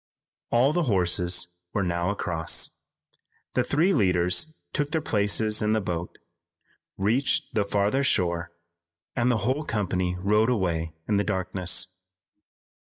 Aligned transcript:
All 0.49 0.73
the 0.73 0.85
horses 0.89 1.47
were 1.73 1.83
now 1.83 2.09
across. 2.09 2.71
The 3.53 3.63
three 3.63 3.93
leaders 3.93 4.55
took 4.73 4.89
their 4.89 4.99
places 4.99 5.61
in 5.61 5.73
the 5.73 5.79
boat, 5.79 6.17
reached 6.97 7.53
the 7.53 7.65
farther 7.65 8.03
shore 8.03 8.51
and 9.15 9.29
the 9.29 9.37
whole 9.45 9.63
company 9.63 10.17
rode 10.19 10.49
away 10.49 10.95
in 11.07 11.17
the 11.17 11.23
darkness. 11.23 11.87